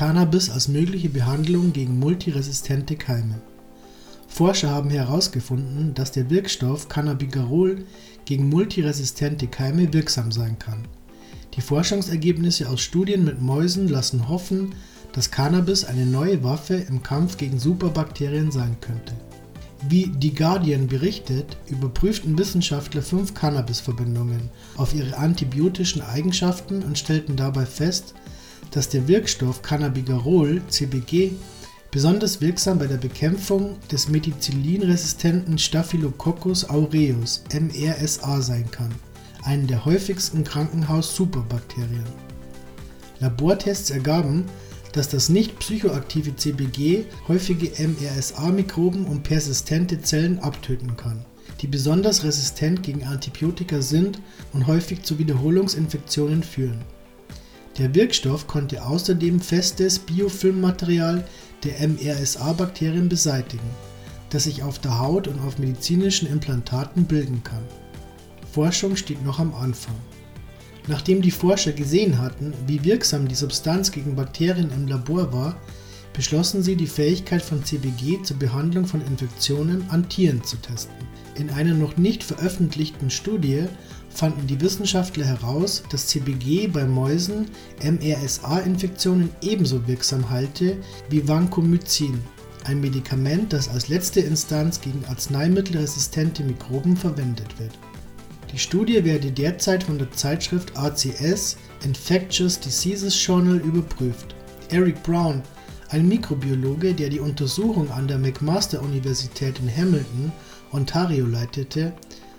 [0.00, 3.34] Cannabis als mögliche Behandlung gegen multiresistente Keime.
[4.28, 7.84] Forscher haben herausgefunden, dass der Wirkstoff Cannabigerol
[8.24, 10.88] gegen multiresistente Keime wirksam sein kann.
[11.54, 14.74] Die Forschungsergebnisse aus Studien mit Mäusen lassen hoffen,
[15.12, 19.12] dass Cannabis eine neue Waffe im Kampf gegen Superbakterien sein könnte.
[19.86, 24.48] Wie The Guardian berichtet, überprüften Wissenschaftler fünf Cannabis-Verbindungen
[24.78, 28.14] auf ihre antibiotischen Eigenschaften und stellten dabei fest,
[28.70, 31.32] dass der Wirkstoff Cannabigerol (CBG)
[31.90, 38.92] besonders wirksam bei der Bekämpfung des methicillin-resistenten Staphylococcus aureus (MRSA) sein kann,
[39.42, 42.04] einem der häufigsten Krankenhaus-Superbakterien.
[43.18, 44.44] Labortests ergaben,
[44.92, 51.24] dass das nicht psychoaktive CBG häufige MRSA-Mikroben und persistente Zellen abtöten kann,
[51.60, 54.20] die besonders resistent gegen Antibiotika sind
[54.52, 56.80] und häufig zu Wiederholungsinfektionen führen.
[57.78, 61.24] Der Wirkstoff konnte außerdem festes Biofilmmaterial
[61.64, 63.70] der MRSA-Bakterien beseitigen,
[64.30, 67.62] das sich auf der Haut und auf medizinischen Implantaten bilden kann.
[68.52, 69.94] Forschung steht noch am Anfang.
[70.88, 75.56] Nachdem die Forscher gesehen hatten, wie wirksam die Substanz gegen Bakterien im Labor war,
[76.20, 80.94] beschlossen sie, die Fähigkeit von CBG zur Behandlung von Infektionen an Tieren zu testen.
[81.34, 83.64] In einer noch nicht veröffentlichten Studie
[84.10, 87.46] fanden die Wissenschaftler heraus, dass CBG bei Mäusen
[87.82, 90.76] MRSA-Infektionen ebenso wirksam halte
[91.08, 92.20] wie Vancomycin,
[92.64, 97.72] ein Medikament, das als letzte Instanz gegen arzneimittelresistente Mikroben verwendet wird.
[98.52, 104.34] Die Studie werde derzeit von der Zeitschrift ACS Infectious Diseases Journal überprüft.
[104.68, 105.42] Eric Brown,
[105.90, 110.32] ein Mikrobiologe, der die Untersuchung an der McMaster-Universität in Hamilton,
[110.72, 111.92] Ontario leitete,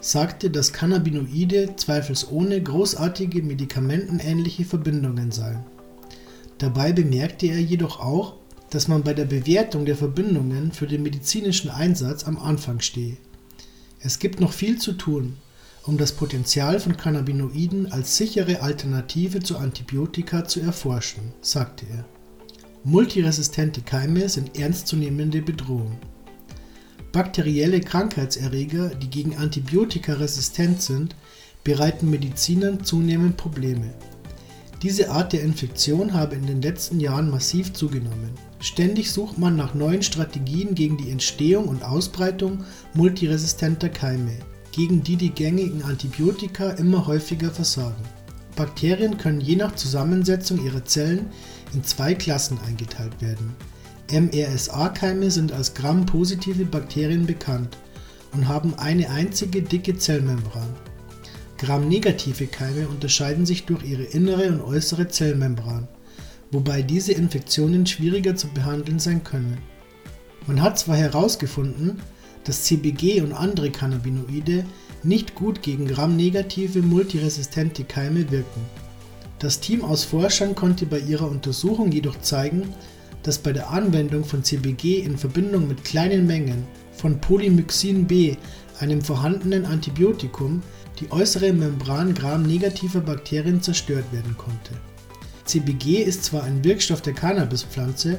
[0.00, 5.64] sagte, dass Cannabinoide zweifelsohne großartige medikamentenähnliche Verbindungen seien.
[6.58, 8.34] Dabei bemerkte er jedoch auch,
[8.70, 13.16] dass man bei der Bewertung der Verbindungen für den medizinischen Einsatz am Anfang stehe.
[14.00, 15.36] Es gibt noch viel zu tun,
[15.84, 22.04] um das Potenzial von Cannabinoiden als sichere Alternative zu Antibiotika zu erforschen, sagte er.
[22.84, 25.98] Multiresistente Keime sind ernstzunehmende Bedrohung.
[27.12, 31.14] Bakterielle Krankheitserreger, die gegen Antibiotika resistent sind,
[31.62, 33.94] bereiten Medizinern zunehmend Probleme.
[34.82, 38.30] Diese Art der Infektion habe in den letzten Jahren massiv zugenommen.
[38.58, 44.32] Ständig sucht man nach neuen Strategien gegen die Entstehung und Ausbreitung multiresistenter Keime,
[44.72, 48.02] gegen die die gängigen Antibiotika immer häufiger versagen.
[48.56, 51.26] Bakterien können je nach Zusammensetzung ihrer Zellen
[51.74, 53.54] in zwei Klassen eingeteilt werden
[54.12, 57.78] MRSA-Keime sind als Gram-positive Bakterien bekannt
[58.32, 60.68] und haben eine einzige dicke Zellmembran.
[61.56, 65.88] Gram-negative Keime unterscheiden sich durch ihre innere und äußere Zellmembran,
[66.50, 69.58] wobei diese Infektionen schwieriger zu behandeln sein können.
[70.46, 72.02] Man hat zwar herausgefunden,
[72.44, 74.64] dass CBG und andere Cannabinoide
[75.02, 78.60] nicht gut gegen Gram-negative multiresistente Keime wirken.
[79.38, 82.74] Das Team aus Forschern konnte bei ihrer Untersuchung jedoch zeigen,
[83.22, 88.36] dass bei der Anwendung von CBG in Verbindung mit kleinen Mengen von Polymyxin B,
[88.78, 90.62] einem vorhandenen Antibiotikum,
[91.00, 94.72] die äußere Membran gram-negativer Bakterien zerstört werden konnte.
[95.44, 98.18] CBG ist zwar ein Wirkstoff der Cannabispflanze,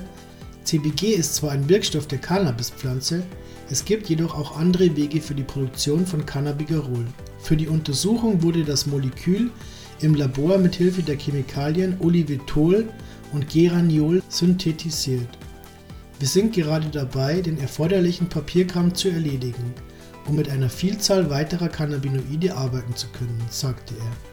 [0.63, 3.23] CBG ist zwar ein Wirkstoff der Cannabispflanze,
[3.69, 7.05] es gibt jedoch auch andere Wege für die Produktion von Cannabigerol.
[7.39, 9.49] Für die Untersuchung wurde das Molekül
[10.01, 12.89] im Labor mit Hilfe der Chemikalien Olivetol
[13.31, 15.27] und Geraniol synthetisiert.
[16.19, 19.73] Wir sind gerade dabei, den erforderlichen Papierkram zu erledigen,
[20.27, 24.32] um mit einer Vielzahl weiterer Cannabinoide arbeiten zu können, sagte er